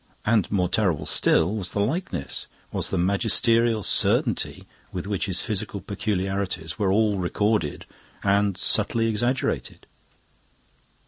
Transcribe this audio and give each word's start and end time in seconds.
And, 0.25 0.51
more 0.51 0.67
terrible 0.67 1.05
still, 1.05 1.53
was 1.57 1.73
the 1.73 1.79
likeness, 1.79 2.47
was 2.71 2.89
the 2.89 2.97
magisterial 2.97 3.83
certainty 3.83 4.65
with 4.91 5.05
which 5.05 5.27
his 5.27 5.43
physical 5.43 5.79
peculiarities 5.79 6.79
were 6.79 6.91
all 6.91 7.19
recorded 7.19 7.85
and 8.23 8.57
subtly 8.57 9.05
exaggerated. 9.05 9.85